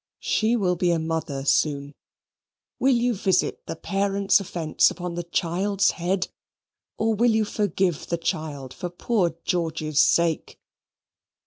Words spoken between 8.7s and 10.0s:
for poor George's